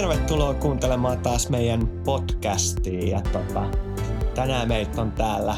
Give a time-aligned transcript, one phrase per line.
[0.00, 3.08] tervetuloa kuuntelemaan taas meidän podcastia.
[3.08, 3.70] Ja tota,
[4.34, 5.56] tänään meitä on täällä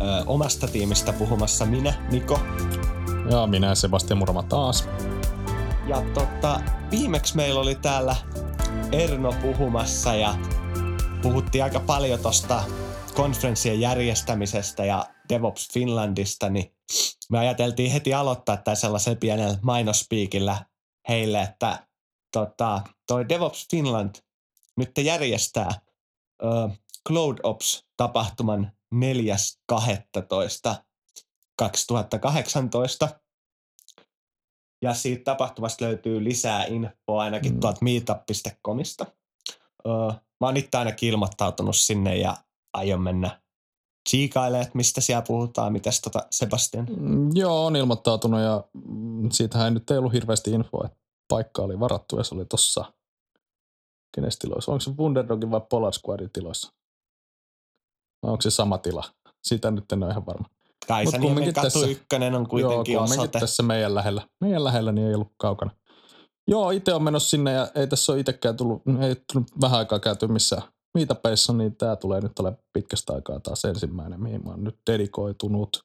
[0.00, 2.40] ö, omasta tiimistä puhumassa minä, Niko.
[3.30, 4.88] Ja minä Sebastian Murma taas.
[5.86, 6.60] Ja tota,
[6.90, 8.16] viimeksi meillä oli täällä
[8.92, 10.34] Erno puhumassa ja
[11.22, 12.62] puhuttiin aika paljon tosta
[13.14, 16.74] konferenssien järjestämisestä ja DevOps Finlandista, niin
[17.30, 20.56] me ajateltiin heti aloittaa tämä sellaisen pienellä mainospiikillä
[21.08, 21.91] heille, että
[22.32, 24.14] tota, toi DevOps Finland
[24.76, 25.80] nyt järjestää
[26.42, 26.46] ö,
[27.08, 28.98] CloudOps-tapahtuman 4.12.2018.
[34.82, 37.60] Ja siitä tapahtumasta löytyy lisää infoa ainakin mm.
[37.60, 39.06] tuolta meetup.comista.
[39.86, 39.90] Ö,
[40.40, 42.36] mä oon itse ainakin ilmoittautunut sinne ja
[42.72, 43.42] aion mennä
[44.08, 45.72] tsiikailemaan, että mistä siellä puhutaan.
[45.72, 46.86] Mitäs tota Sebastian?
[46.96, 51.01] Mm, joo, on ilmoittautunut ja mm, siitähän nyt ei ollut hirveästi infoa, että
[51.32, 52.84] paikka oli varattu ja se oli tossa
[54.14, 54.72] kenes tiloissa.
[54.72, 56.72] Onko se Wunderdogin vai Polar Squadin tiloissa?
[58.22, 59.04] Vai onko se sama tila?
[59.42, 60.48] Siitä nyt en ole ihan varma.
[60.88, 63.40] Kaisaniemen katu tässä, ykkönen on kuitenkin joo, osoite.
[63.40, 64.28] tässä meidän lähellä.
[64.40, 65.70] Meidän lähellä niin ei ollut kaukana.
[66.48, 69.98] Joo, itse on menossa sinne ja ei tässä ole itsekään tullut, ei tullut vähän aikaa
[69.98, 70.62] käyty missään
[70.94, 75.82] meetupeissa, niin tämä tulee nyt ole pitkästä aikaa taas ensimmäinen, mihin mä oon nyt dedikoitunut.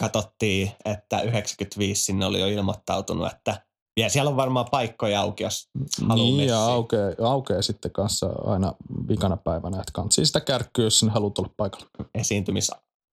[0.00, 3.65] Katsottiin, että 95 sinne oli jo ilmoittautunut, että
[3.96, 5.68] ja siellä on varmaan paikkoja auki, jos
[6.08, 8.72] haluaa Niin, ja aukeaa, aukeaa sitten kanssa aina
[9.08, 11.86] vikana päivänä, että kansi sitä kärkkyä, jos sinne haluat olla paikalla.
[12.14, 12.70] Esiintymis,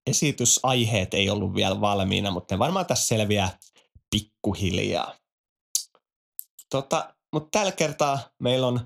[0.07, 3.57] esitysaiheet ei ollut vielä valmiina, mutta ne varmaan tässä selviää
[4.11, 5.15] pikkuhiljaa.
[6.69, 8.79] Tota, mutta tällä kertaa meillä on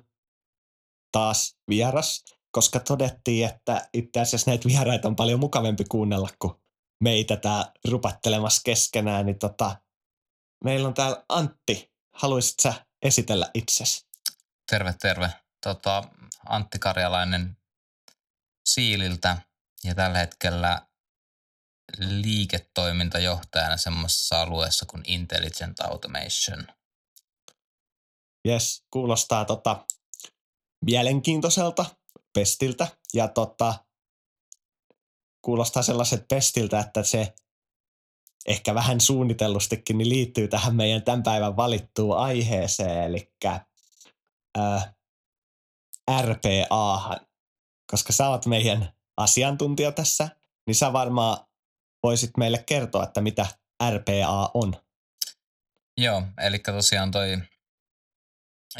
[1.12, 6.54] taas vieras, koska todettiin, että itse asiassa näitä vieraita on paljon mukavampi kuunnella kuin
[7.04, 9.76] meitä tää rupattelemassa keskenään, niin tota,
[10.64, 11.92] meillä on täällä Antti.
[12.14, 14.06] Haluaisit sä esitellä itsesi?
[14.72, 15.30] Terve, terve.
[15.64, 16.04] Tota,
[16.46, 17.58] Antti Karjalainen
[18.66, 19.38] Siililtä
[19.84, 20.88] ja tällä hetkellä
[21.98, 26.68] liiketoimintajohtajana semmoisessa alueessa kuin Intelligent Automation.
[28.48, 29.86] Yes, kuulostaa tota,
[30.86, 31.86] mielenkiintoiselta
[32.34, 33.86] pestiltä ja tota,
[35.42, 37.34] kuulostaa sellaiset pestiltä, että se
[38.46, 44.94] ehkä vähän suunnitellustikin niin liittyy tähän meidän tämän päivän valittuun aiheeseen, eli äh,
[46.22, 47.20] RPAhan.
[47.92, 50.30] Koska sä oot meidän asiantuntija tässä,
[50.68, 51.38] niin sä varmaan
[52.04, 53.48] voisit meille kertoa, että mitä
[53.90, 54.74] RPA on.
[55.98, 57.38] Joo, eli tosiaan toi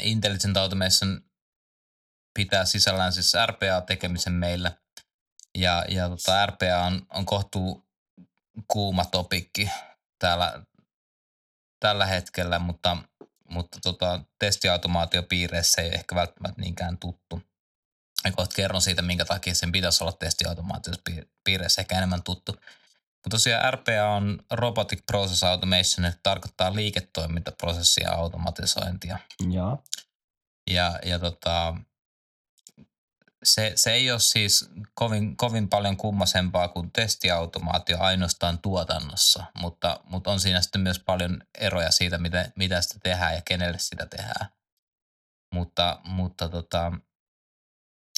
[0.00, 1.20] Intelligent Automation
[2.34, 4.78] pitää sisällään siis RPA-tekemisen meille.
[5.54, 7.87] Ja, ja tota, RPA on, on kohtuu
[8.68, 9.70] kuuma topikki
[10.18, 10.62] täällä,
[11.80, 12.96] tällä hetkellä, mutta,
[13.50, 17.42] mutta tota, testiautomaatiopiireissä ei ehkä välttämättä niinkään tuttu.
[18.24, 22.52] Ja kohta kerron siitä, minkä takia sen pitäisi olla testiautomaatiopiireissä ehkä enemmän tuttu.
[22.52, 29.18] Mutta tosiaan RPA on Robotic Process Automation, että tarkoittaa liiketoimintaprosessia automatisointia.
[29.50, 29.76] Ja,
[30.70, 31.76] ja, ja tota,
[33.44, 40.30] se, se ei ole siis kovin, kovin paljon kummasempaa kuin testiautomaatio ainoastaan tuotannossa, mutta, mutta
[40.30, 44.50] on siinä sitten myös paljon eroja siitä, mitä, mitä sitä tehdään ja kenelle sitä tehdään.
[45.54, 46.92] Mutta, mutta tota,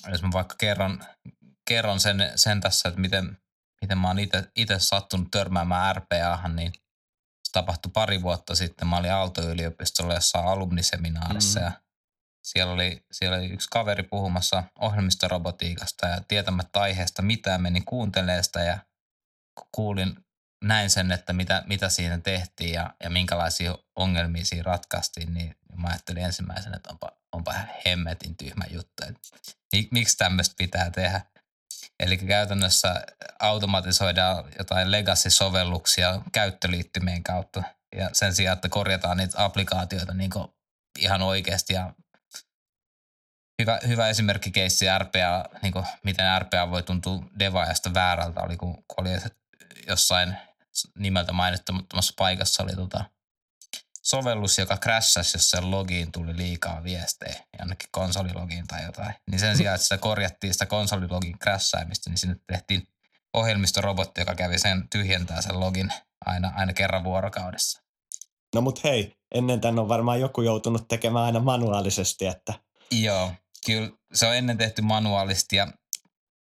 [0.08, 1.04] jos mä vaikka kerron,
[1.68, 3.38] kerron sen, sen tässä, että miten,
[3.80, 4.18] miten mä oon
[4.56, 6.72] itse sattunut törmäämään RPAhan, niin
[7.44, 8.88] se tapahtui pari vuotta sitten.
[8.88, 11.66] Mä olin Aalto-yliopistolla jossain alumniseminaarissa mm.
[11.66, 11.72] ja
[12.52, 18.60] siellä oli, siellä oli yksi kaveri puhumassa ohjelmistorobotiikasta ja tietämättä aiheesta mitään menin kuuntelemaan sitä
[18.60, 18.78] ja
[19.72, 20.16] kuulin,
[20.64, 25.88] näin sen, että mitä, mitä siinä tehtiin ja, ja minkälaisia ongelmia siinä ratkaistiin, niin mä
[25.88, 27.54] ajattelin ensimmäisenä, että onpa, onpa
[27.86, 29.20] hemmetin tyhmä juttu, että
[29.90, 31.20] miksi tämmöistä pitää tehdä.
[32.00, 33.04] Eli käytännössä
[33.40, 37.62] automatisoidaan jotain legacy-sovelluksia käyttöliittymien kautta
[37.96, 40.30] ja sen sijaan, että korjataan niitä applikaatioita niin
[40.98, 41.94] ihan oikeasti ja
[43.60, 48.74] hyvä, hyvä esimerkki keissi RPA, niin kuin miten RPA voi tuntua devaajasta väärältä, oli kun,
[48.74, 49.10] kun oli
[49.86, 50.36] jossain
[50.98, 53.04] nimeltä mainittamattomassa paikassa oli tota
[54.02, 59.14] sovellus, joka crashasi, jos sen logiin tuli liikaa viestejä, jonnekin konsolilogiin tai jotain.
[59.30, 62.88] Niin sen sijaan, että sitä korjattiin sitä konsolilogin crashaamista, niin sinne tehtiin
[63.32, 65.92] ohjelmistorobotti, joka kävi sen tyhjentää sen login
[66.26, 67.82] aina, aina kerran vuorokaudessa.
[68.54, 72.54] No mut hei, ennen tämän on varmaan joku joutunut tekemään aina manuaalisesti, että
[72.90, 73.32] Joo,
[73.70, 75.68] kyllä se on ennen tehty manuaalisti ja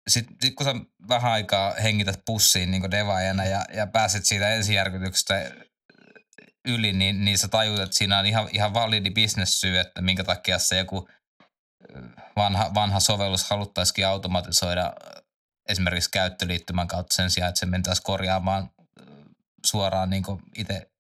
[0.09, 0.75] sitten sit kun sä
[1.09, 5.51] vähän aikaa hengität pussiin niin devaajana ja, ja pääset siitä ensijärkytyksestä
[6.69, 9.13] yli, niin, niin sä tajut, että siinä on ihan, ihan validi
[9.45, 11.09] syy, että minkä takia se joku
[12.37, 14.93] vanha, vanha sovellus haluttaisikin automatisoida
[15.69, 18.71] esimerkiksi käyttöliittymän kautta sen sijaan, että se mentäisiin korjaamaan
[19.67, 20.25] suoraan niin
[20.59, 20.91] itse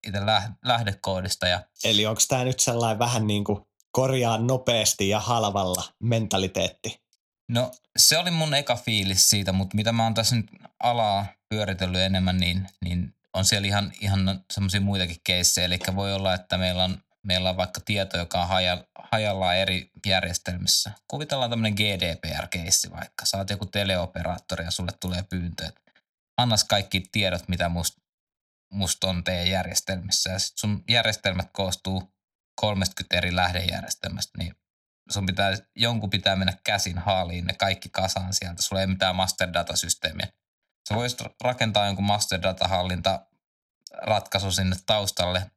[0.64, 1.48] lähdekoodista.
[1.48, 7.00] Ja Eli onko tämä nyt sellainen vähän niin kuin korjaa nopeasti ja halvalla mentaliteetti?
[7.48, 10.46] No se oli mun eka fiilis siitä, mutta mitä mä oon tässä nyt
[10.80, 15.64] alaa pyöritellyt enemmän, niin, niin on siellä ihan, ihan semmoisia muitakin keissejä.
[15.64, 18.48] Eli voi olla, että meillä on, meillä on vaikka tieto, joka on
[19.12, 20.90] hajallaan eri järjestelmissä.
[21.08, 23.24] Kuvitellaan tämmöinen GDPR-keissi vaikka.
[23.24, 25.80] Saat joku teleoperaattori ja sulle tulee pyyntö, että
[26.36, 28.00] annas kaikki tiedot, mitä musta
[28.72, 30.30] must on teidän järjestelmissä.
[30.30, 32.12] Ja sit sun järjestelmät koostuu
[32.60, 34.54] 30 eri lähdejärjestelmästä, niin
[35.10, 38.62] sun pitää, jonkun pitää mennä käsin haaliin ne kaikki kasaan sieltä.
[38.62, 40.26] Sulla ei mitään master data-systeemiä.
[40.88, 43.26] Sä voisit rakentaa jonkun master data-hallinta
[44.02, 45.50] ratkaisu sinne taustalle.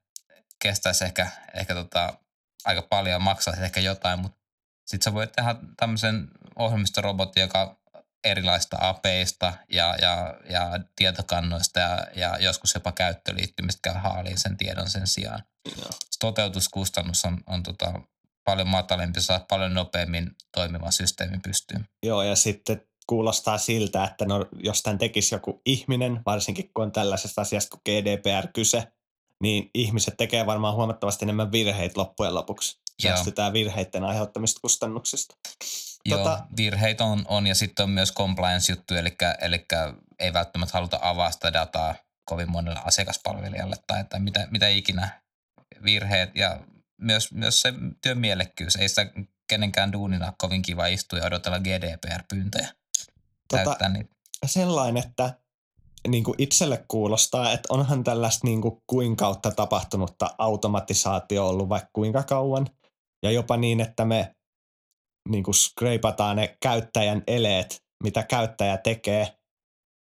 [0.62, 2.14] Kestäisi ehkä, ehkä tota,
[2.66, 4.40] aika paljon, maksaisi ehkä jotain, mutta
[4.86, 7.83] sitten sä voit tehdä tämmöisen ohjelmistorobotin, joka
[8.24, 14.90] erilaista apeista ja, ja, ja tietokannoista ja, ja joskus jopa käyttöliittymistä käy haaliin sen tiedon
[14.90, 15.44] sen sijaan.
[15.78, 15.90] Joo.
[16.20, 17.94] Toteutuskustannus on, on tota,
[18.44, 21.88] paljon matalempi, saa paljon nopeammin toimivan systeemin pystyyn.
[22.04, 26.92] Joo, ja sitten kuulostaa siltä, että no, jos tämän tekisi joku ihminen, varsinkin kun on
[26.92, 28.84] tällaisesta asiasta kuin GDPR kyse,
[29.42, 32.83] niin ihmiset tekee varmaan huomattavasti enemmän virheitä loppujen lopuksi.
[33.02, 35.36] Säästetään virheiden aiheuttamista kustannuksista.
[36.06, 39.66] Joo, tota, virheitä on, on ja sitten on myös compliance-juttu, eli, eli
[40.20, 41.96] ei välttämättä haluta avaa sitä dataa
[42.26, 45.22] kovin monelle asiakaspalvelijalle tai, tai mitä, mitä ikinä
[45.84, 46.60] virheet ja
[46.98, 48.76] myös, myös se työn mielekkyys.
[48.76, 49.08] Ei sitä
[49.48, 52.68] kenenkään duunina kovin kiva istua ja odotella GDPR-pyyntöjä.
[53.48, 53.78] Tota,
[54.46, 55.34] sellainen, että
[56.08, 61.90] niin kuin itselle kuulostaa, että onhan tällaista niin kuin kuin kautta tapahtunutta automatisaatio ollut vaikka
[61.94, 62.68] kuinka kauan.
[63.24, 64.36] Ja jopa niin, että me
[65.30, 69.38] niin kuin skreipataan ne käyttäjän eleet, mitä käyttäjä tekee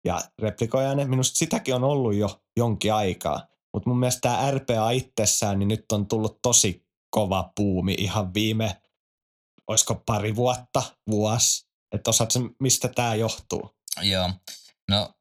[0.05, 1.05] ja replikoidaan ne.
[1.05, 3.47] Minusta sitäkin on ollut jo jonkin aikaa.
[3.73, 8.81] Mutta mun mielestä tämä RPA itsessään, niin nyt on tullut tosi kova puumi ihan viime,
[9.67, 11.67] olisiko pari vuotta, vuosi.
[11.91, 13.75] Että osaatko mistä tämä johtuu?
[14.01, 14.29] Joo,
[14.89, 15.13] no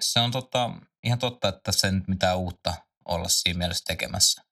[0.00, 0.70] se on totta,
[1.04, 2.74] ihan totta, että se ei nyt mitään uutta
[3.08, 4.42] olla siinä mielessä tekemässä.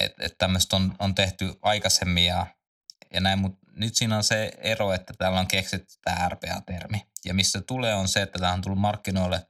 [0.00, 2.46] Että et tämmöistä on, on tehty aikaisemmin ja,
[3.14, 7.06] ja näin, mutta nyt siinä on se ero, että täällä on keksitty tämä RPA-termi.
[7.24, 9.46] Ja missä tulee on se, että tämä on tullut markkinoille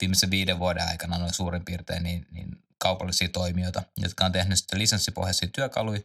[0.00, 4.78] viimeisen viiden vuoden aikana noin suurin piirtein niin, niin kaupallisia toimijoita, jotka on tehnyt sitten
[4.78, 6.00] lisenssipohjaisia työkaluja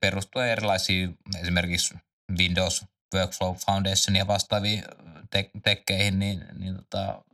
[0.00, 1.94] perustuen erilaisiin esimerkiksi
[2.38, 2.84] Windows
[3.14, 4.84] Workflow Foundation ja vastaaviin
[5.30, 7.24] te- tekkeihin, niin, niin tota,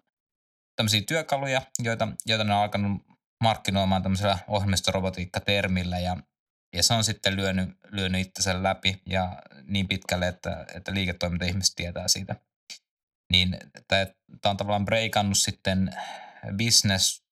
[0.77, 3.03] tämmöisiä työkaluja, joita, joita ne on alkanut
[3.41, 6.17] markkinoimaan tämmöisellä ohjelmistorobotiikka-termillä ja,
[6.77, 12.09] ja se on sitten lyönyt, lyönyt itsensä läpi ja niin pitkälle, että, että liiketoiminta-ihmiset tietää
[12.09, 12.37] siitä.
[13.33, 13.59] Niin
[13.89, 14.07] tämä
[14.45, 15.97] on tavallaan breikannut sitten
[16.59, 17.25] business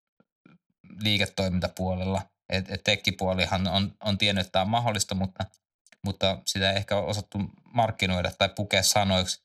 [1.00, 2.22] liiketoimintapuolella.
[2.48, 5.44] Et, et tekkipuolihan on, on tiennyt, että tämä on mahdollista, mutta,
[6.04, 7.38] mutta sitä ei ehkä osattu
[7.74, 9.44] markkinoida tai pukea sanoiksi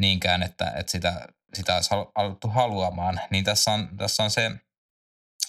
[0.00, 3.20] niinkään, että, että sitä, sitä olisi alettu haluamaan.
[3.30, 4.50] Niin tässä on, tässä on se,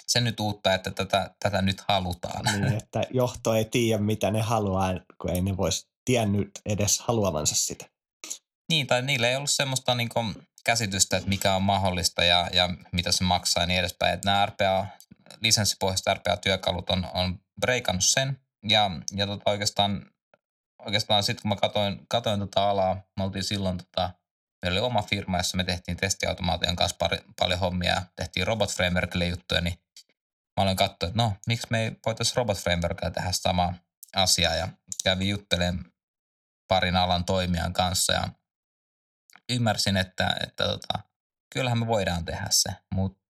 [0.08, 2.46] se nyt uutta, että tätä, tätä nyt halutaan.
[2.46, 7.56] Niin, että johto ei tiedä, mitä ne haluaa, kun ei ne voisi tiennyt edes haluavansa
[7.56, 7.86] sitä.
[8.70, 10.36] Niin, tai niillä ei ollut semmoista niin kuin,
[10.66, 14.14] käsitystä, että mikä on mahdollista ja, ja mitä se maksaa ja niin edespäin.
[14.14, 14.86] Että nämä RPA,
[15.42, 18.40] lisenssipohjaiset RPA-työkalut on, on breikannut sen.
[18.70, 20.06] Ja, ja tota oikeastaan,
[20.86, 24.10] oikeastaan sitten kun mä katoin, katoin tota alaa, me oltiin silloin tota,
[24.66, 28.74] meillä oli oma firma, jossa me tehtiin testiautomaation kanssa pari, paljon hommia ja tehtiin Robot
[28.74, 29.80] Frameworkille juttuja, niin
[30.58, 33.74] mä aloin katsoa, että no, miksi me ei voitaisiin Robot Frameworkilla tehdä sama
[34.16, 34.68] asiaa ja
[35.04, 35.86] kävin juttelemaan
[36.68, 38.30] parin alan toimijan kanssa ja
[39.50, 41.00] ymmärsin, että, että tota,
[41.54, 43.26] kyllähän me voidaan tehdä se, mutta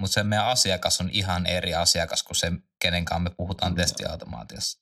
[0.00, 3.76] mut se meidän asiakas on ihan eri asiakas kuin se, kenen kanssa me puhutaan mm,
[3.76, 4.80] testiautomaatiossa.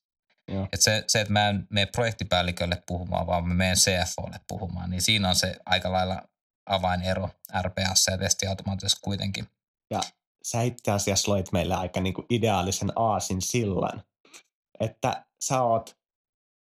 [0.73, 5.02] Et se, se, että mä en mene projektipäällikölle puhumaan, vaan mä menen CFOlle puhumaan, niin
[5.02, 6.23] siinä on se aika lailla
[6.67, 7.31] avainero
[7.62, 9.49] RPS ja testiautomaatiossa kuitenkin.
[9.90, 10.00] Ja
[10.50, 14.02] sä itse asiassa loit meille aika niinku ideaalisen aasin sillan,
[14.81, 15.99] että sä oot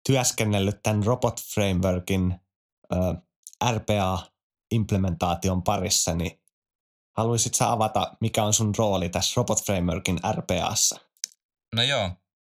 [0.07, 2.41] työskennellyt tämän Robot Frameworkin
[2.93, 2.97] ö,
[3.71, 6.41] RPA-implementaation parissa, niin
[7.17, 11.01] haluaisit sä avata, mikä on sun rooli tässä Robot Frameworkin RPAssa?
[11.75, 12.11] No joo.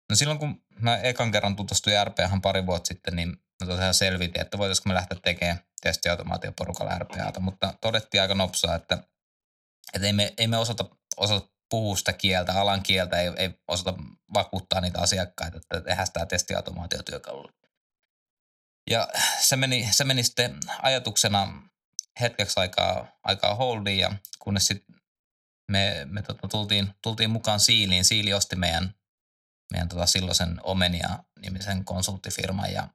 [0.09, 4.41] No silloin kun mä ekan kerran tutustuin RPAhan pari vuotta sitten, niin mä tosiaan selvitin,
[4.41, 9.03] että voitaisiinko me lähteä tekemään testiautomaatioporukalla RPAta, mutta todettiin aika nopsaa, että,
[9.93, 10.85] että ei, me, ei me osata,
[11.17, 13.93] osata puhua sitä kieltä, alan kieltä, ei, ei osata
[14.33, 17.51] vakuuttaa niitä asiakkaita, että tehdään sitä testiautomaatiotyökalulla.
[18.89, 19.07] Ja
[19.39, 21.69] se meni, se meni sitten ajatuksena
[22.21, 24.95] hetkeksi aikaa, aikaa holdiin ja kunnes sitten
[25.71, 28.05] me, me tota, tultiin, tultiin mukaan Siiliin.
[28.05, 28.95] Siili osti meidän,
[29.71, 32.87] meidän tota silloisen Omenia-nimisen konsulttifirman ja,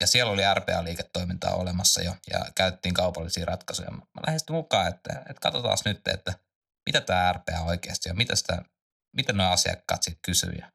[0.00, 3.90] ja siellä oli RPA-liiketoimintaa olemassa jo ja käytettiin kaupallisia ratkaisuja.
[3.90, 6.34] Mä lähestyin mukaan, että, että katsotaan nyt, että
[6.86, 8.62] mitä tämä RPA oikeasti on, mitä, sitä,
[9.16, 10.74] mitä nuo asiakkaat sitten kysyivät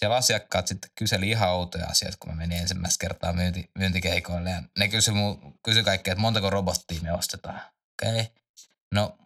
[0.00, 4.50] siellä asiakkaat sitten kyseli ihan outoja asioita, kun mä menin ensimmäistä kertaa myynti, myyntikeikoille.
[4.50, 5.14] Ja ne kysyi,
[5.64, 7.60] kysyi kaikkea, että montako robottia me ostetaan.
[8.02, 8.20] Okei.
[8.20, 8.24] Okay.
[8.94, 9.18] No,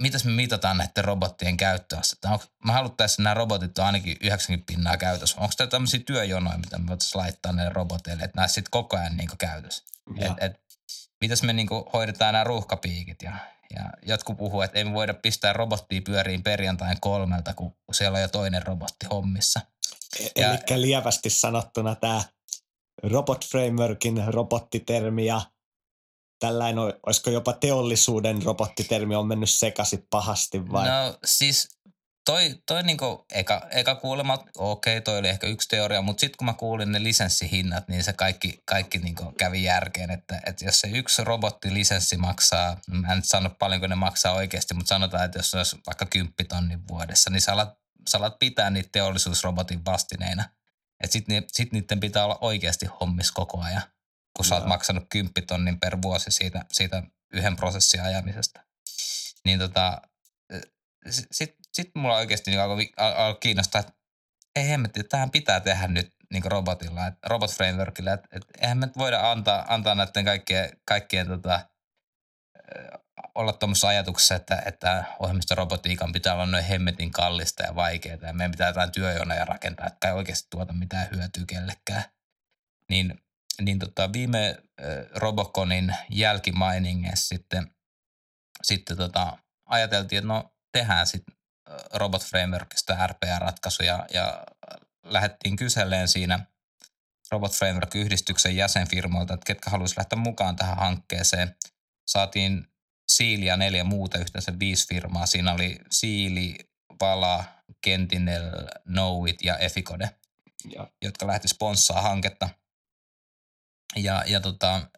[0.00, 2.30] mitäs me mitataan näiden robottien käyttöastetta?
[2.30, 5.40] Onko, mä haluttaisin, että nämä robotit on ainakin 90 pinnaa käytössä.
[5.40, 9.16] Onko tämä tämmöisiä työjonoja, mitä me voitaisiin laittaa näille roboteille, että nämä sitten koko ajan
[9.16, 9.84] niin käytössä?
[10.16, 10.60] Et, et,
[11.20, 13.32] mitäs me niin hoidetaan nämä ruuhkapiikit ja
[13.74, 18.22] ja jotkut puhuu, että ei me voida pistää robottia pyöriin perjantain kolmelta, kun siellä on
[18.22, 19.60] jo toinen robotti hommissa.
[20.36, 22.22] E- Eli lievästi sanottuna tämä
[23.02, 25.40] robot frameworkin robottitermi ja
[26.38, 30.88] tällainen, olisiko jopa teollisuuden robottitermi on mennyt sekaisin pahasti vai?
[30.88, 31.68] No siis
[32.24, 36.36] toi, toi niinku eka, eka kuulema, okei, okay, toi oli ehkä yksi teoria, mutta sitten
[36.38, 40.80] kun mä kuulin ne lisenssihinnat, niin se kaikki, kaikki niinku kävi järkeen, että, että jos
[40.80, 45.38] se yksi robotti lisenssi maksaa, mä en sano paljonko ne maksaa oikeasti, mutta sanotaan, että
[45.38, 49.84] jos se olisi vaikka 10 tonnin vuodessa, niin sä alat, sä alat pitää niitä teollisuusrobotin
[49.84, 50.44] vastineina.
[51.00, 53.82] Että sit, ni, sit niiden pitää olla oikeasti hommis koko ajan,
[54.36, 57.02] kun sä oot maksanut 10 tonnin per vuosi siitä, siitä
[57.32, 58.60] yhden prosessin ajamisesta.
[59.44, 60.00] Niin tota,
[61.10, 63.92] sitten sit mulla oikeasti niin alkoi, alkoi kiinnostaa, että
[64.56, 68.88] ei hemmetti, tähän pitää tehdä nyt niin robotilla, et, robot frameworkilla, että et, eihän me
[68.96, 71.60] voida antaa, antaa näiden kaikkien, kaikkien tota,
[73.34, 78.50] olla tuommoisessa ajatuksessa, että, että ohjelmistorobotiikan pitää olla noin hemmetin kallista ja vaikeaa ja meidän
[78.50, 82.04] pitää jotain työjoneja rakentaa, että ei oikeasti tuota mitään hyötyä kellekään.
[82.90, 83.22] Niin,
[83.60, 87.74] niin tota, viime äh, Roboconin jälkimainingeissa sitten,
[88.62, 91.34] sitten tota, ajateltiin, että no tehdään sitten
[91.94, 94.44] Robot Frameworkista RPA-ratkaisuja ja
[95.04, 96.46] lähdettiin kyselleen siinä
[97.30, 101.56] Robot Framework-yhdistyksen jäsenfirmoilta, että ketkä haluaisivat lähteä mukaan tähän hankkeeseen.
[102.10, 102.66] Saatiin
[103.12, 105.26] Siili ja neljä muuta, yhteensä viisi firmaa.
[105.26, 106.58] Siinä oli Siili,
[107.00, 107.44] Vala,
[107.84, 108.50] Kentinel,
[108.84, 110.10] Knowit ja Eficode,
[110.74, 110.90] ja.
[111.02, 112.48] jotka lähti sponssaa hanketta.
[113.96, 114.88] Ja, ja tota,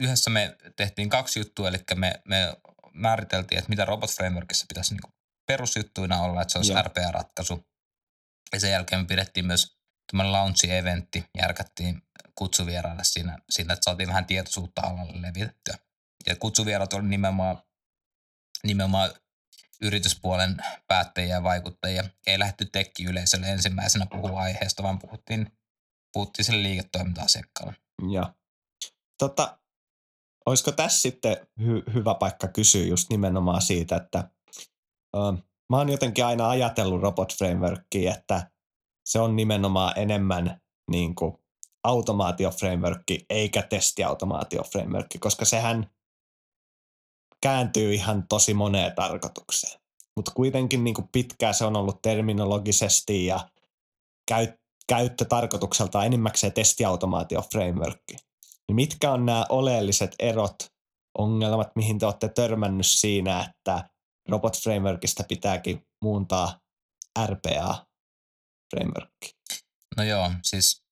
[0.00, 2.56] yhdessä me tehtiin kaksi juttua, eli me, me
[2.98, 5.14] määriteltiin, että mitä Robot Frameworkissa pitäisi niin
[5.46, 7.66] perusjuttuina olla, että se olisi RPA-ratkaisu.
[8.52, 9.78] Ja sen jälkeen me pidettiin myös
[10.10, 12.02] tämmöinen launch-eventti, järkättiin
[12.34, 15.74] kutsuvieraille siinä, siinä, että saatiin vähän tietoisuutta alalle levitettyä.
[16.26, 17.62] Ja kutsuvierat oli nimenomaan,
[18.64, 19.10] nimenomaan
[19.80, 22.04] yrityspuolen päättäjiä ja vaikuttajia.
[22.26, 25.52] Ei lähdetty tekki-yleisölle ensimmäisenä puhua aiheesta, vaan puhuttiin,
[26.12, 27.74] puhuttiin sille liiketoiminta-asiakkaalle.
[28.12, 28.32] Joo.
[29.18, 29.58] Tota,
[30.48, 34.30] olisiko tässä sitten hy- hyvä paikka kysyä just nimenomaan siitä, että
[35.16, 35.18] ö,
[35.70, 38.50] mä oon jotenkin aina ajatellut Robot Frameworkia, että
[39.04, 41.34] se on nimenomaan enemmän niin kuin
[41.84, 45.90] automaatioframeworkki eikä testiautomaatioframeworkki, koska sehän
[47.42, 49.80] kääntyy ihan tosi moneen tarkoitukseen.
[50.16, 53.48] Mutta kuitenkin niin kuin pitkään se on ollut terminologisesti ja
[54.28, 54.50] käyt,
[54.88, 58.27] käyttötarkoitukselta enimmäkseen testiautomaatioframeworkki.
[58.68, 60.56] Niin mitkä on nämä oleelliset erot,
[61.18, 63.88] ongelmat, mihin te olette törmännyt siinä, että
[64.28, 66.60] Robot Frameworkista pitääkin muuntaa
[67.26, 67.86] RPA
[68.74, 69.30] frameworkki?
[69.96, 70.82] No joo, siis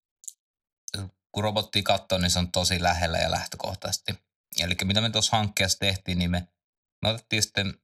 [1.32, 4.12] kun robotti katsoo, niin se on tosi lähellä ja lähtökohtaisesti.
[4.60, 6.48] Eli mitä me tuossa hankkeessa tehtiin, niin me,
[7.02, 7.74] me otettiin sitten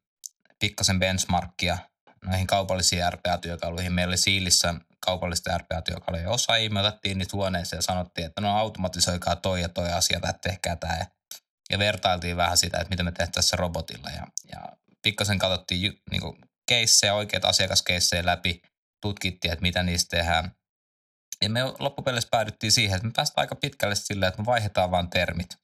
[0.58, 1.78] pikkasen benchmarkia
[2.24, 3.92] noihin kaupallisiin RPA-työkaluihin.
[3.92, 4.74] Meillä oli Siilissä
[5.06, 6.70] kaupallista RPA-työkaluja osaajia.
[6.70, 10.76] Me otettiin niitä huoneeseen ja sanottiin, että no automatisoikaa toi ja toi asia, että tehkää
[10.76, 11.06] tämä.
[11.70, 14.10] Ja, vertailtiin vähän sitä, että mitä me tehtäisiin robotilla.
[14.10, 14.60] Ja, ja
[15.02, 16.22] pikkasen katsottiin niin
[16.68, 18.62] keissejä, oikeita asiakaskeissejä läpi,
[19.02, 20.52] tutkittiin, että mitä niistä tehdään.
[21.42, 25.10] Ja me loppupeleissä päädyttiin siihen, että me päästään aika pitkälle sillä, että me vaihdetaan vain
[25.10, 25.56] termit.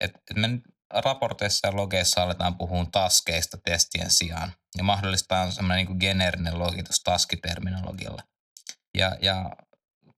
[0.00, 0.48] Et, et me
[0.90, 4.52] raporteissa ja logeissa aletaan puhua taskeista testien sijaan.
[4.76, 8.22] Ja mahdollistaa semmoinen niin geneerinen logitus taskiterminologialla.
[8.94, 9.50] Ja, ja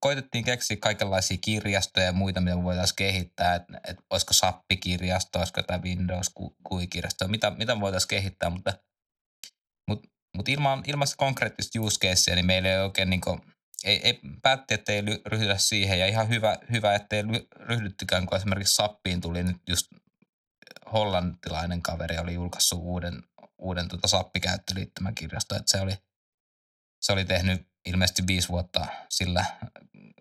[0.00, 5.82] koitettiin keksiä kaikenlaisia kirjastoja ja muita, mitä voitaisiin kehittää, että et olisiko SAP-kirjasto, olisiko tämä
[5.82, 6.30] Windows
[6.68, 8.72] GUI-kirjasto, mitä, mitä voitaisiin kehittää, mutta,
[9.88, 13.40] mutta, mutta ilman, ilman konkreettista use casea, niin meillä ei oikein niin kuin,
[13.84, 15.98] ei, ei päätti, että ei ryhdytä siihen.
[15.98, 17.22] Ja ihan hyvä, hyvä ettei
[17.56, 19.86] ryhdyttykään, kun esimerkiksi Sappiin tuli nyt just
[20.92, 23.22] hollantilainen kaveri oli julkaissut uuden,
[23.58, 25.94] uuden tota Sappikäyttöliittymäkirjasto, että se oli,
[27.00, 29.44] se oli tehnyt ilmeisesti viisi vuotta sillä,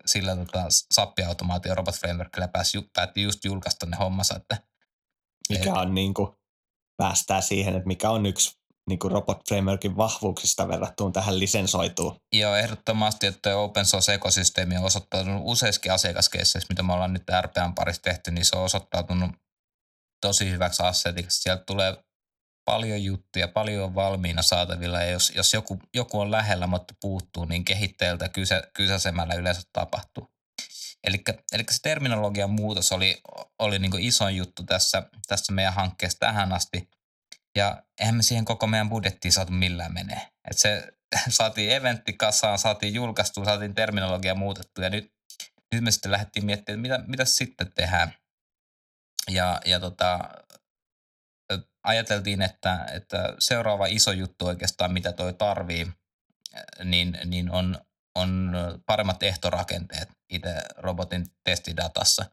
[0.06, 4.56] sillä tota, sappiautomaatio Robot Frameworkilla pääsi, päätti just julkaista ne hommansa, että
[5.48, 6.32] Mikä on niin kuin,
[6.96, 12.16] päästää siihen, että mikä on yksi niin kuin Robot Frameworkin vahvuuksista verrattuna tähän lisensoituun.
[12.32, 18.02] Joo, ehdottomasti, että open source-ekosysteemi on osoittautunut useissakin asiakaskeisseissä, mitä me ollaan nyt RPAn parissa
[18.02, 19.30] tehty, niin se on osoittautunut
[20.20, 21.42] tosi hyväksi assetiksi.
[21.42, 22.04] Sieltä tulee
[22.70, 27.44] paljon juttuja, paljon on valmiina saatavilla ja jos, jos joku, joku on lähellä, mutta puuttuu,
[27.44, 30.30] niin kehittäjältä kysä, kysäsemällä yleensä tapahtuu.
[31.04, 33.20] Eli se terminologian muutos oli,
[33.58, 36.88] oli niin isoin juttu tässä, tässä meidän hankkeessa tähän asti.
[37.56, 40.28] Ja eihän me siihen koko meidän budjettiin saatu millään menee.
[40.50, 40.88] Et se
[41.28, 45.12] saatiin eventti kasaan, saatiin julkaistu, saatiin terminologia muutettu ja nyt,
[45.74, 48.14] nyt me sitten lähdettiin miettimään, että mitä, mitä sitten tehdään.
[49.30, 50.18] Ja, ja tota,
[51.82, 55.92] ajateltiin, että, että seuraava iso juttu oikeastaan, mitä toi tarvii,
[56.84, 57.78] niin, niin on,
[58.14, 58.52] on
[58.86, 62.24] paremmat ehtorakenteet itse robotin testidatassa.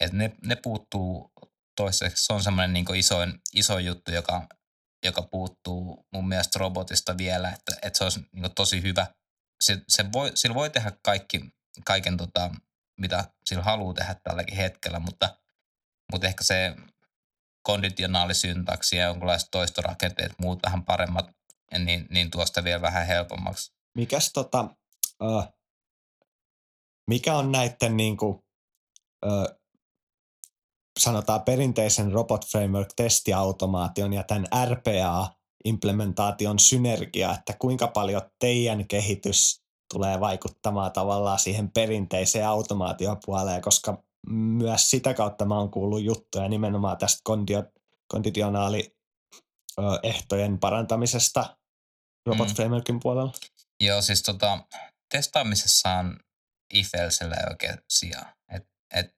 [0.00, 1.32] Et ne, ne puuttuu
[1.76, 2.24] toiseksi.
[2.24, 4.46] Se on semmoinen niin isoin, iso juttu, joka,
[5.04, 9.06] joka puuttuu mun mielestä robotista vielä, että, että se olisi niin tosi hyvä.
[9.60, 11.40] Se, se voi, sillä voi tehdä kaikki,
[11.84, 12.50] kaiken, tota,
[13.00, 15.36] mitä sillä haluaa tehdä tälläkin hetkellä, mutta,
[16.12, 16.76] mutta ehkä se
[17.62, 21.30] konditionaalisyntaksi ja jonkinlaiset toistorakenteet, muut vähän paremmat,
[21.78, 23.72] niin, niin tuosta vielä vähän helpommaksi.
[23.94, 24.68] Mikäs tota,
[25.22, 25.44] uh,
[27.10, 28.34] mikä on näiden niin kuin,
[29.26, 29.48] uh,
[31.00, 40.92] sanotaan perinteisen Robot Framework-testiautomaation ja tämän RPA-implementaation synergia, että kuinka paljon teidän kehitys tulee vaikuttamaan
[40.92, 47.22] tavallaan siihen perinteiseen automaatiopuoleen, koska myös sitä kautta mä oon kuullut juttuja nimenomaan tästä
[48.08, 51.56] konditionaaliehtojen parantamisesta
[52.26, 52.54] Robot mm.
[52.54, 53.32] Frameworkin puolella.
[53.80, 54.58] Joo, siis tota,
[55.12, 56.20] testaamisessa on
[56.74, 58.32] if else oikein sijaa.
[58.52, 59.14] Et, et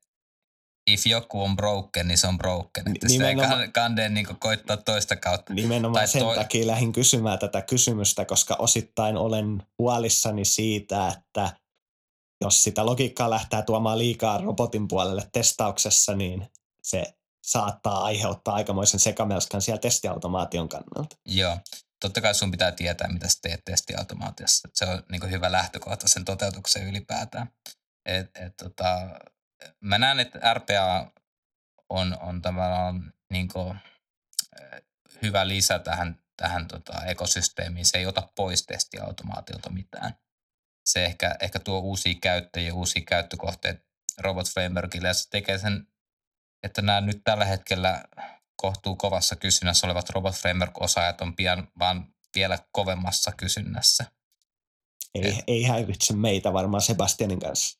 [0.91, 2.95] if joku on broken, niin se on broken.
[2.95, 5.55] Että nimenomaan, sitä ei kande niin koittaa toista kautta.
[5.55, 6.35] Nimenomaan tai sen toi...
[6.35, 11.53] takia lähdin kysymään tätä kysymystä, koska osittain olen huolissani siitä, että
[12.45, 16.51] jos sitä logiikkaa lähtee tuomaan liikaa robotin puolelle testauksessa, niin
[16.83, 17.05] se
[17.45, 21.17] saattaa aiheuttaa aikamoisen sekamelskan siellä testiautomaation kannalta.
[21.27, 21.59] Joo,
[22.01, 24.69] totta kai sun pitää tietää, mitä sä teet testiautomaatiossa.
[24.75, 27.49] Se on niin hyvä lähtökohta sen toteutukseen ylipäätään.
[28.07, 29.21] Et, et, tota,
[29.81, 31.13] mä näen, että RPA
[31.89, 33.79] on, on tavallaan niin kuin,
[35.23, 37.87] hyvä lisä tähän, tähän tota, ekosysteemiin.
[37.87, 40.15] Se ei ota pois testiautomaatiota mitään
[40.85, 43.85] se ehkä, ehkä tuo uusia käyttäjiä, uusia käyttökohteita
[44.19, 45.87] Robot Frameworkille ja se tekee sen,
[46.63, 48.05] että nämä nyt tällä hetkellä
[48.57, 54.05] kohtuu kovassa kysynnässä olevat Robot Framework-osaajat on pian vaan vielä kovemmassa kysynnässä.
[55.15, 55.45] Ei, Et.
[55.47, 57.79] ei häiritse meitä varmaan Sebastianin kanssa.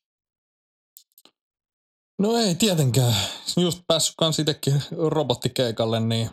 [2.19, 3.15] No ei tietenkään.
[3.57, 6.31] Just päässyt kans itsekin robottikeikalle, niin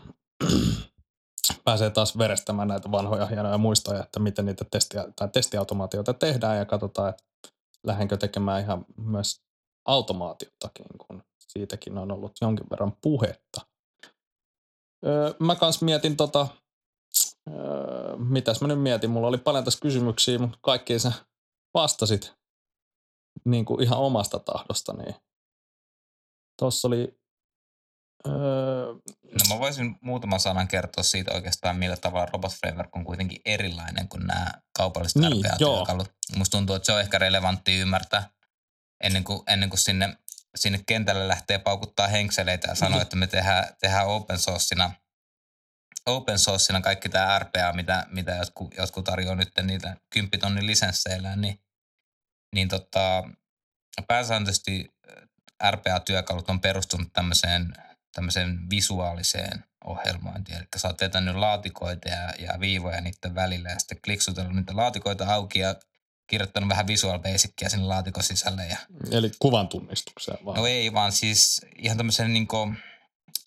[1.63, 6.65] pääsee taas verestämään näitä vanhoja hienoja muistoja, että miten niitä testiä, tai testiautomaatioita tehdään ja
[6.65, 7.23] katsotaan, että
[7.83, 9.41] lähdenkö tekemään ihan myös
[9.85, 13.61] automaatiotakin, kun siitäkin on ollut jonkin verran puhetta.
[15.05, 16.47] Öö, mä kans mietin tota,
[17.49, 21.11] öö, mitäs mä nyt mietin, mulla oli paljon tässä kysymyksiä, mutta kaikkiin sä
[21.73, 22.33] vastasit
[23.45, 25.15] niin kuin ihan omasta tahdosta, niin
[26.59, 27.20] tuossa oli
[28.27, 28.93] Öö,
[29.31, 34.07] no mä voisin muutaman sanan kertoa siitä oikeastaan, millä tavalla Robot Framework on kuitenkin erilainen
[34.07, 36.11] kuin nämä kaupalliset niin, RPA-työkalut.
[36.35, 38.29] Musta tuntuu, että se on ehkä relevantti ymmärtää
[39.03, 40.17] ennen kuin, ennen kuin sinne,
[40.55, 44.91] sinne kentälle lähtee paukuttaa henkseleitä ja sanoa, että me tehdään, tehdään open sourcina,
[46.05, 51.59] open sourcina kaikki tämä RPA, mitä, mitä jotkut, jotkut tarjoaa nyt niitä kymppitonnin lisensseillä, niin,
[52.55, 53.23] niin tota,
[54.07, 54.93] pääsääntöisesti
[55.71, 57.73] RPA-työkalut on perustunut tämmöiseen
[58.13, 60.57] tämmöiseen visuaaliseen ohjelmointiin.
[60.57, 65.33] Eli sä oot vetänyt laatikoita ja, ja viivoja niiden välillä ja sitten kliksutellut niitä laatikoita
[65.33, 65.75] auki ja
[66.27, 68.65] kirjoittanut vähän Visual Basicia sinne laatikon sisälle.
[68.65, 68.77] Ja...
[69.11, 70.57] Eli kuvan tunnistukseen vaan?
[70.57, 72.77] No ei, vaan siis ihan tämmöisen niin kuin,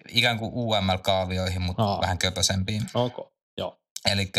[0.08, 2.00] ikään kuin UML-kaavioihin, mutta Aa.
[2.00, 2.82] vähän köpösempiin.
[2.94, 3.24] Okay.
[3.58, 3.80] Joo.
[4.10, 4.30] Eli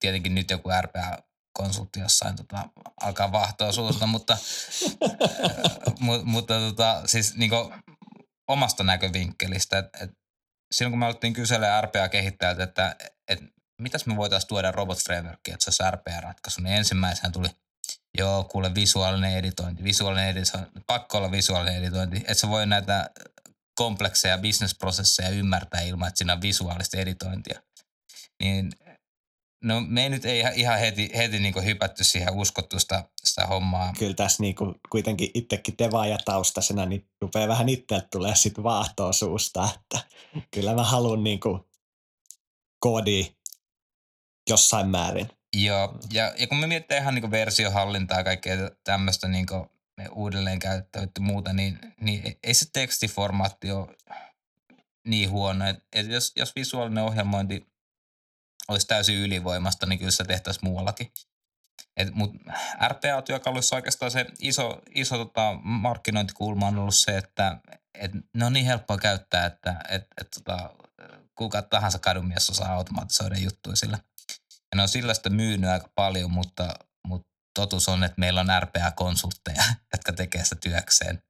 [0.00, 1.18] tietenkin nyt joku RPA
[1.52, 2.68] konsultti jossain tota,
[3.00, 4.36] alkaa vahtoa suusta, mutta,
[6.00, 7.72] mutta, mutta tota, siis niin kuin,
[8.52, 9.78] omasta näkövinkkelistä.
[9.78, 10.10] Et, et
[10.74, 12.96] silloin kun me alettiin kysellä RPA-kehittäjältä, että
[13.28, 13.40] et,
[13.78, 17.48] mitäs me voitaisiin tuoda Robot Frameworkiin, että se olisi RPA-ratkaisu, niin ensimmäisenä tuli,
[18.18, 23.10] joo, kuule visuaalinen editointi, visuaalinen editointi, pakko olla visuaalinen editointi, että se voi näitä
[23.74, 27.62] komplekseja bisnesprosesseja ymmärtää ilman, että siinä on visuaalista editointia.
[28.42, 28.72] Niin
[29.64, 33.92] No me ei nyt ei ihan heti, heti niin hypätty siihen uskottu sitä, hommaa.
[33.98, 39.68] Kyllä tässä niinku kuitenkin itsekin devaaja taustasena, niin rupeaa vähän itseltä tulee sit vaahtoa suusta,
[39.74, 40.04] että
[40.50, 41.68] kyllä mä haluan niinku
[42.78, 43.36] koodi
[44.50, 45.28] jossain määrin.
[45.56, 49.46] Joo, ja, ja kun me miettii ihan niin versiohallintaa ja kaikkea tämmöistä niin
[50.12, 53.96] uudelleen käyttäyttä muuta, niin, niin ei se tekstiformaatti ole
[55.06, 55.68] niin huono.
[55.68, 57.66] Et, et jos, jos visuaalinen ohjelmointi
[58.68, 61.12] olisi täysin ylivoimasta, niin kyllä se tehtäisiin muuallakin.
[61.96, 62.30] Et, mut
[62.88, 67.60] RPA-työkaluissa oikeastaan se iso, iso tota, markkinointikulma on ollut se, että
[67.94, 70.70] et ne on niin helppoa käyttää, että et, et, tota,
[71.34, 73.98] kuka tahansa kadunmies osaa automatisoida juttuja sillä.
[74.72, 76.74] Ja ne on sillä sitä myynyt aika paljon, mutta,
[77.06, 81.22] mutta totuus on, että meillä on RPA-konsultteja, jotka tekee sitä työkseen.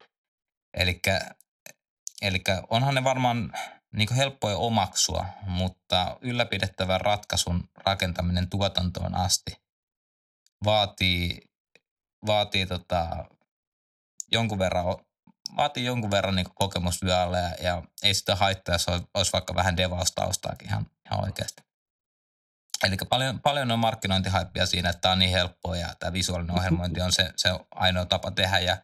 [2.22, 3.52] Eli onhan ne varmaan
[3.92, 9.62] niin helppoja omaksua, mutta ylläpidettävän ratkaisun rakentaminen tuotantoon asti
[10.64, 11.50] vaatii,
[12.26, 13.24] vaatii tota,
[14.32, 14.84] jonkun verran
[15.56, 20.68] vaatii jonkun verran niin kokemustyöllä ja, ja ei sitä haittaa, jos olisi vaikka vähän devaustaustaakin
[20.68, 21.62] ihan, ihan oikeasti.
[22.84, 27.00] Eli paljon, paljon on markkinointihaippia siinä, että tämä on niin helppoa ja tämä visuaalinen ohjelmointi
[27.00, 28.58] on se, se ainoa tapa tehdä.
[28.58, 28.76] Ja,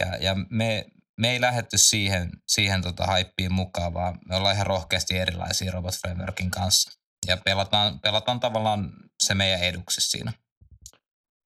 [0.00, 0.86] ja, ja me,
[1.22, 5.94] me ei lähetty siihen, siihen tota haippiin mukaan, vaan me ollaan ihan rohkeasti erilaisia Robot
[5.94, 6.90] Frameworkin kanssa.
[7.26, 10.32] Ja pelataan, pelataan tavallaan se meidän eduksi siinä.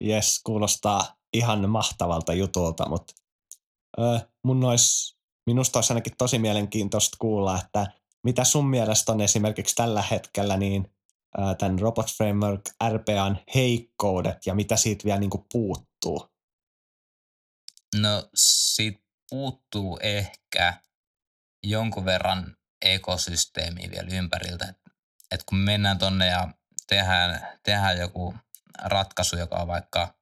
[0.03, 3.13] Jes, kuulostaa ihan mahtavalta jutulta, mutta
[3.99, 7.87] ö, mun olisi, minusta olisi ainakin tosi mielenkiintoista kuulla, että
[8.23, 10.91] mitä sun mielestä on esimerkiksi tällä hetkellä niin
[11.57, 16.29] tämän Robot Framework RPAn heikkoudet ja mitä siitä vielä niin puuttuu?
[17.95, 20.73] No siitä puuttuu ehkä
[21.63, 24.65] jonkun verran ekosysteemiä vielä ympäriltä.
[24.69, 24.77] Et,
[25.31, 26.49] et kun mennään tonne ja
[26.87, 28.35] tehdään, tehdään joku
[28.83, 30.13] ratkaisu, joka on vaikka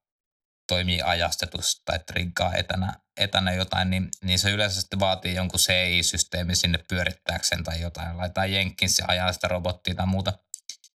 [0.67, 6.55] toimii ajastetusta tai triggaa etänä, etänä jotain, niin, niin se yleensä sitten vaatii jonkun CI-systeemi
[6.55, 8.17] sinne pyörittääkseen tai jotain.
[8.17, 10.33] Laitetaan Jenkins ja ajaa sitä robottia tai muuta.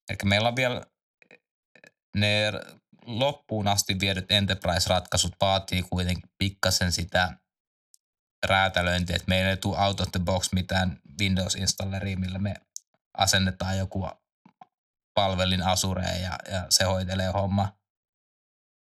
[0.08, 0.82] Eli meillä on vielä
[2.16, 2.52] ne
[3.06, 7.34] loppuun asti viedyt enterprise-ratkaisut vaatii kuitenkin pikkasen sitä
[8.46, 12.54] räätälöintiä, että meillä ei tule out of the box mitään Windows-installeria, millä me
[13.18, 14.08] asennetaan joku
[15.14, 17.72] palvelin asureen ja, ja se hoitelee homma,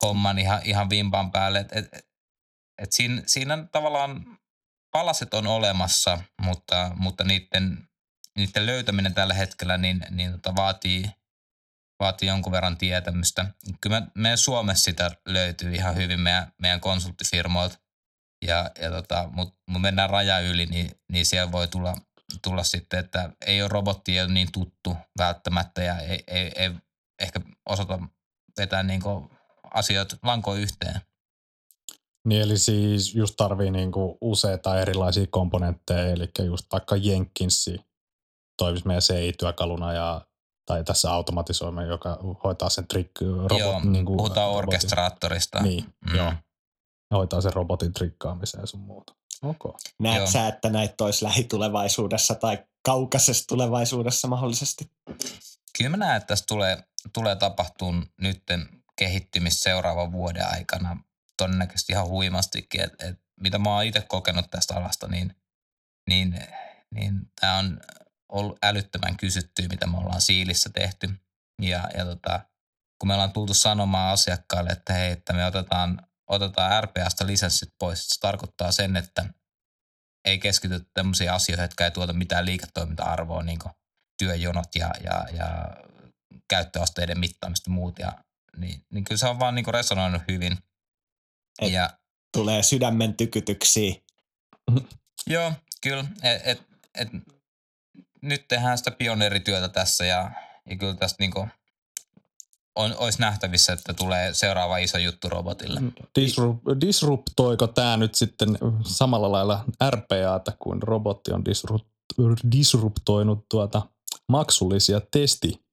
[0.06, 1.60] homman ihan, ihan vimpan päälle.
[1.60, 2.08] Et, et,
[2.78, 4.39] et siinä, siinä tavallaan
[4.91, 7.88] palaset on olemassa, mutta, mutta niiden,
[8.38, 11.12] niiden löytäminen tällä hetkellä niin, niin tota vaatii,
[12.00, 13.46] vaatii jonkun verran tietämystä.
[13.82, 17.78] Kyllä me, meidän Suomessa sitä löytyy ihan hyvin meidän, meidän konsulttifirmoilta,
[18.45, 21.95] ja, ja tota, mutta mut mennään raja yli, niin, niin siellä voi tulla,
[22.43, 26.71] tulla sitten, että ei ole robotti ole niin tuttu välttämättä ja ei, ei, ei
[27.21, 28.00] ehkä osata
[28.58, 29.02] vetää niin
[29.73, 31.02] asioita lankoon yhteen.
[32.26, 37.80] Niin eli siis just tarvii niinku useita erilaisia komponentteja, eli just vaikka Jenkinsi
[38.58, 40.21] toimisi meidän CI-työkaluna ja
[40.65, 43.60] tai tässä automatisoimme, joka hoitaa sen trick robot.
[43.60, 44.67] Joo, niin kuin, puhutaan robotin.
[44.67, 45.62] orkestraattorista.
[45.62, 46.15] Niin, mm.
[46.15, 46.34] joo
[47.12, 49.15] hoitaa sen robotin trikkaamiseen ja sun muuta.
[49.43, 49.72] Okay.
[50.00, 54.91] Näet sä, että näitä olisi lähitulevaisuudessa tai kaukaisessa tulevaisuudessa mahdollisesti?
[55.78, 61.04] Kyllä mä näen, että tässä tulee, tulee tapahtuun nytten kehittymistä seuraavan vuoden aikana
[61.38, 62.82] todennäköisesti ihan huimastikin.
[62.82, 65.36] Et, et, mitä mä oon itse kokenut tästä alasta, niin,
[66.10, 66.39] niin,
[66.93, 67.80] niin tämä on
[68.30, 71.10] ollut älyttömän kysyttyä, mitä me ollaan siilissä tehty.
[71.62, 72.39] Ja, ja tota,
[73.00, 78.07] kun me ollaan tultu sanomaan asiakkaille, että hei, että me otetaan otetaan RPAsta lisenssit pois.
[78.09, 79.25] Se tarkoittaa sen, että
[80.25, 83.73] ei keskitytä tämmöisiin asioihin, jotka ei tuota mitään liiketoiminta-arvoa, niin kuin
[84.17, 85.75] työjonot ja, ja, ja
[86.49, 87.99] käyttöasteiden mittaamista ja muut.
[87.99, 88.11] Ja,
[88.57, 90.57] niin, niin kyllä se on vaan niin resonoinut hyvin.
[91.61, 91.89] Et ja,
[92.33, 93.95] tulee sydämen tykytyksiä.
[95.27, 96.05] Joo, kyllä.
[96.23, 96.61] Et, et,
[96.95, 97.09] et,
[98.21, 100.31] nyt tehdään sitä pioneerityötä tässä ja,
[100.69, 101.33] ja kyllä tästä niin
[102.77, 105.81] on, olisi nähtävissä, että tulee seuraava iso juttu robotille.
[106.19, 111.87] Disrup, disruptoiko tämä nyt sitten samalla lailla RPAta kuin robotti on disrupt,
[112.51, 113.81] disruptoinut tuota
[114.29, 115.65] maksullisia testi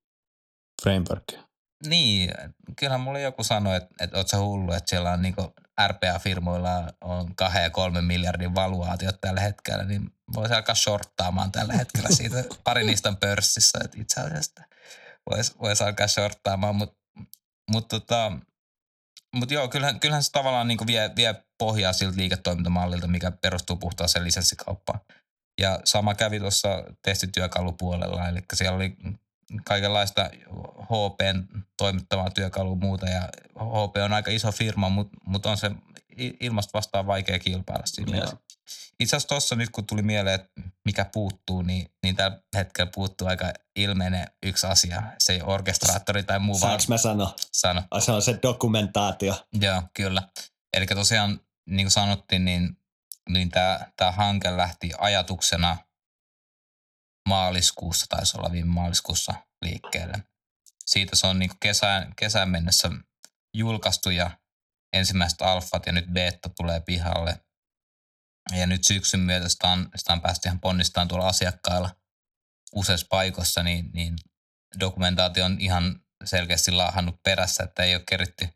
[0.83, 1.45] frameworkia?
[1.87, 2.31] Niin,
[2.77, 5.35] kyllähän mulle joku sanoi, että, että oot sä hullu, että siellä on niin
[5.87, 12.09] RPA-firmoilla on kahden ja kolmen miljardin valuaatiot tällä hetkellä, niin voisi alkaa shorttaamaan tällä hetkellä
[12.13, 12.45] siitä.
[12.65, 14.63] Pari niistä on pörssissä, että itse asiassa
[15.31, 16.97] voisi vois alkaa shorttaamaan, mutta
[17.71, 18.33] mut tota,
[19.35, 24.25] mut joo, kyllähän, kyllähän se tavallaan niin vie, vie pohjaa siltä liiketoimintamallilta, mikä perustuu puhtaaseen
[24.25, 25.01] lisenssikauppaan.
[25.61, 28.97] Ja sama kävi tuossa testityökalupuolella, eli siellä oli
[29.65, 30.31] kaikenlaista
[30.83, 35.71] HPn toimittamaa työkalua muuta ja HP on aika iso firma, mutta mut on se
[36.41, 38.37] ilmasta vastaan vaikea kilpailla siinä mielessä.
[39.01, 40.51] Itse asiassa tuossa nyt kun tuli mieleen, että
[40.85, 45.03] mikä puuttuu, niin, niin tällä hetkellä puuttuu aika ilmeinen yksi asia.
[45.19, 46.59] Se ei orkestraattori tai muu.
[46.59, 47.35] Saanko mä sanoa?
[47.53, 47.83] Sano.
[47.99, 49.47] Se on se dokumentaatio.
[49.61, 50.23] Joo, kyllä.
[50.73, 52.79] Eli tosiaan, niin kuin sanottiin, niin,
[53.29, 53.51] niin
[53.97, 55.77] tämä hanke lähti ajatuksena
[57.29, 60.23] maaliskuussa, taisi olla viime maaliskuussa liikkeelle.
[60.87, 62.91] Siitä se on niin kesään, kesään mennessä
[63.55, 64.31] julkaistu ja
[64.93, 67.44] ensimmäiset alfat ja nyt beta tulee pihalle.
[68.53, 71.91] Ja nyt syksyn myötä sitä on, sitä on päästy ihan ponnistamaan tuolla asiakkailla
[72.75, 74.17] useissa paikoissa, niin, niin
[74.81, 78.49] dokumentaatio on ihan selkeästi laahannut perässä, että ei ole keritty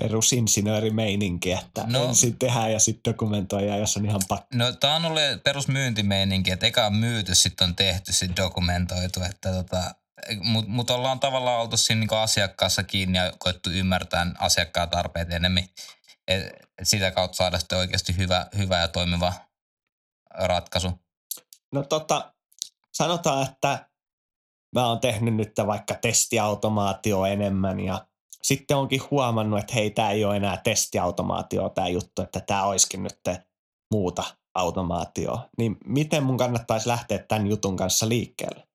[0.00, 4.46] perusinsinöörimeininki, että no, ensin tehdään ja sitten dokumentoidaan, jos on ihan pakko.
[4.54, 9.52] No tämä on ollut perusmyyntimeininki, että eka on myyty, sitten on tehty, sitten dokumentoitu, että
[9.52, 9.94] tota,
[10.40, 15.64] mutta mut ollaan tavallaan oltu siinä niinku asiakkaassa kiinni ja koettu ymmärtää asiakkaan tarpeet enemmän.
[16.28, 16.42] Et
[16.82, 19.32] sitä kautta saada sitten oikeasti hyvä, hyvä ja toimiva
[20.30, 20.90] ratkaisu.
[21.72, 22.34] No tota,
[22.92, 23.88] sanotaan, että
[24.74, 28.06] mä oon tehnyt nyt vaikka testiautomaatio enemmän ja
[28.42, 33.02] sitten onkin huomannut, että hei, tämä ei ole enää testiautomaatio tämä juttu, että tämä olisikin
[33.02, 33.20] nyt
[33.90, 35.48] muuta automaatio.
[35.58, 38.68] Niin miten mun kannattaisi lähteä tämän jutun kanssa liikkeelle?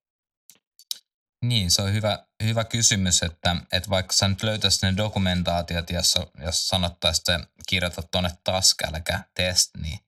[1.46, 6.16] Niin, se on hyvä, hyvä kysymys, että, että vaikka sä nyt löytäisit ne dokumentaatiot, jos,
[6.46, 10.00] jos sanottaisiin, että kirjoita tuonne task, äläkä test, niin,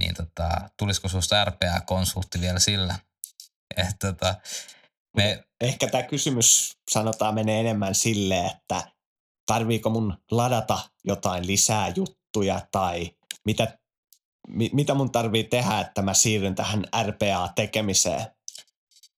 [0.00, 2.98] niin tota, tulisiko susta RPA-konsultti vielä sillä?
[3.76, 4.34] Et, tota,
[5.16, 5.44] me...
[5.60, 8.82] Ehkä tämä kysymys sanotaan menee enemmän sille, että
[9.46, 13.10] tarviiko mun ladata jotain lisää juttuja tai
[13.44, 13.78] mitä,
[14.48, 18.26] mi, mitä mun tarvii tehdä, että mä siirryn tähän RPA-tekemiseen,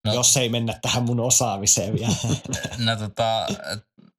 [0.04, 2.14] no, jos ei mennä tähän mun osaamiseen vielä.
[2.84, 3.46] No tota,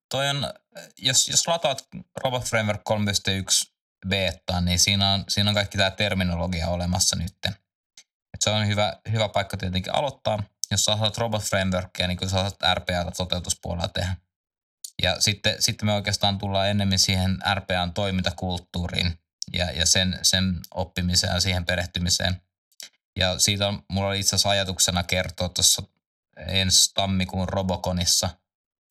[0.09, 0.53] toi on,
[0.97, 1.87] jos, jos lataat
[2.23, 3.71] Robot Framework 3.1
[4.07, 7.37] beta, niin siinä on, siinä on kaikki tämä terminologia olemassa nyt.
[8.33, 10.43] Et se on hyvä, hyvä paikka tietenkin aloittaa
[10.73, 14.15] jos sä osaat Robot Frameworkia, niin kyllä sä osaat RPA toteutuspuolella tehdä.
[15.03, 19.19] Ja sitten, sitten me oikeastaan tullaan enemmän siihen RPAn toimintakulttuuriin
[19.53, 22.41] ja, ja sen, sen oppimiseen ja siihen perehtymiseen.
[23.19, 25.83] Ja siitä on, mulla oli itse asiassa ajatuksena kertoa tuossa
[26.47, 28.29] ensi tammikuun Robokonissa,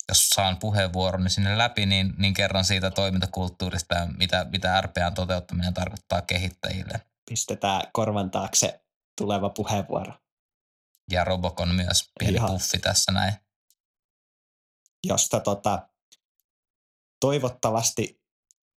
[0.09, 5.13] jos saan puheenvuoron niin sinne läpi, niin, niin kerran siitä toimintakulttuurista ja mitä, mitä RPAn
[5.13, 7.01] toteuttaminen tarkoittaa kehittäjille.
[7.29, 8.81] Pistetään korvan taakse
[9.17, 10.13] tuleva puheenvuoro
[11.11, 12.51] ja Robocon myös pieni Ihan.
[12.51, 13.33] puffi tässä näin.
[15.07, 15.87] Josta tota,
[17.19, 18.21] toivottavasti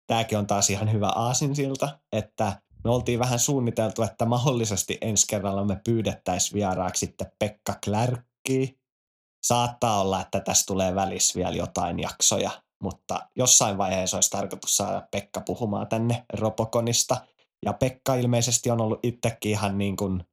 [0.07, 5.63] tämäkin on taas ihan hyvä aasinsilta, että me oltiin vähän suunniteltu, että mahdollisesti ensi kerralla
[5.63, 8.79] me pyydettäisiin vieraaksi sitten Pekka Klärkki.
[9.43, 12.51] Saattaa olla, että tässä tulee välissä vielä jotain jaksoja,
[12.83, 17.27] mutta jossain vaiheessa olisi tarkoitus saada Pekka puhumaan tänne Roboconista.
[17.65, 20.23] Ja Pekka ilmeisesti on ollut itsekin ihan niin kuin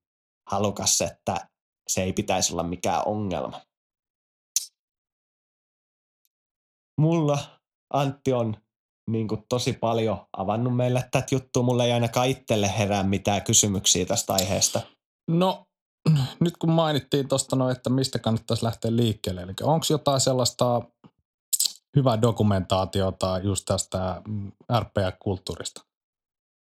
[0.51, 1.49] halukas, että
[1.89, 3.61] se ei pitäisi olla mikään ongelma.
[7.01, 7.39] Mulla
[7.93, 8.57] Antti on
[9.13, 11.63] niin kuin tosi paljon avannut meille tätä juttua.
[11.63, 14.81] Mulla ei ainakaan itselle herää mitään kysymyksiä tästä aiheesta.
[15.31, 15.67] No
[16.41, 20.83] nyt kun mainittiin tuosta, no, että mistä kannattaisi lähteä liikkeelle, eli onko jotain sellaista
[21.97, 25.85] hyvää dokumentaatiota just tästä mm, RPA-kulttuurista?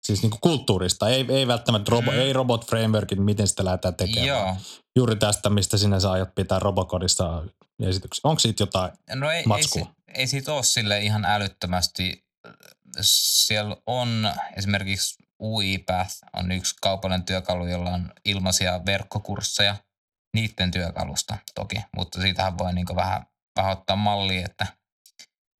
[0.05, 2.19] Siis niinku kulttuurista, ei, ei välttämättä robo, mm.
[2.19, 4.27] ei robot frameworkin, miten sitä lähdetään tekemään.
[4.27, 4.55] Joo.
[4.95, 7.43] Juuri tästä, mistä sinä sä aiot pitää Robokodissa
[7.79, 8.21] esityksiä.
[8.23, 9.85] Onko siitä jotain no ei, matskua?
[10.07, 12.24] Ei, ei siitä ole sille ihan älyttömästi.
[13.01, 19.75] Siellä on esimerkiksi UiPath on yksi kaupallinen työkalu, jolla on ilmaisia verkkokursseja
[20.33, 24.67] niiden työkalusta toki, mutta siitähän voi niin vähän, vähän ottaa mallia, että–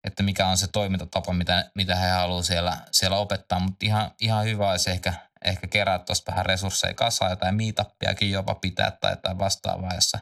[0.06, 4.45] että mikä on se toimintatapa, mitä, mitä he haluavat siellä, siellä opettaa, mutta ihan, ihan
[4.45, 5.13] hyvä olisi ehkä,
[5.45, 10.19] ehkä kerää tuosta vähän resursseja kasaan, tai meetappiakin jopa pitää tai jotain vastaavaa, jossa,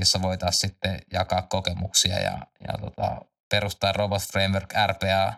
[0.00, 5.32] jossa voitaisiin sitten jakaa kokemuksia ja, ja tota, perustaa Robot Framework RPA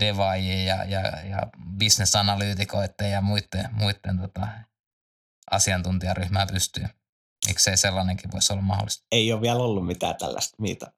[0.00, 1.38] devaajia ja, ja, ja
[1.78, 4.48] business-analyytikoiden ja muiden, muiden tota,
[5.50, 6.84] asiantuntijaryhmää pystyy.
[7.46, 9.06] Miksei sellainenkin voisi olla mahdollista?
[9.12, 10.88] Ei ole vielä ollut mitään tällaista meetup.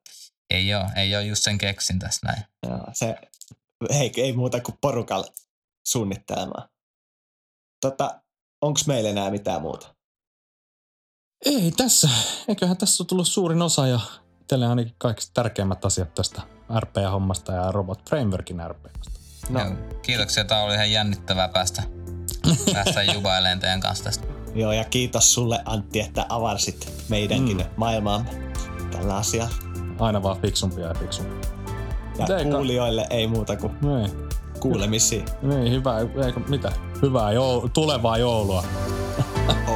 [0.50, 2.42] Ei ole, ei ole just sen keksin tässä näin.
[2.66, 3.16] Joo, se,
[3.90, 5.26] ei, ei muuta kuin porukalla
[5.86, 6.68] suunnittelemaan.
[7.80, 8.22] Tota,
[8.62, 9.94] onko meillä enää mitään muuta?
[11.44, 12.08] Ei tässä.
[12.48, 14.00] Eiköhän tässä ole tullut suurin osa ja
[14.48, 19.10] teille ainakin kaikista tärkeimmät asiat tästä RP-hommasta ja Robot Frameworkin RPstä.
[19.50, 19.60] No.
[19.60, 19.70] Joo,
[20.02, 20.44] kiitoksia.
[20.44, 21.82] Tämä oli ihan jännittävää päästä,
[22.74, 24.26] päästä jubailemaan teidän kanssa tästä.
[24.54, 27.64] Joo, ja kiitos sulle Antti, että avarsit meidänkin mm.
[27.76, 28.30] maailmaamme.
[28.90, 29.54] tällä asialla.
[30.00, 31.38] Aina vaan fiksumpia ja fiksumpia.
[32.18, 34.28] Ja Mut eikä- kuulijoille ei muuta kuin Niin,
[34.60, 35.24] kuulemisiin.
[35.42, 36.72] niin hyvää, eikö, mitä?
[37.02, 38.64] Hyvää joulu, tulevaa joulua.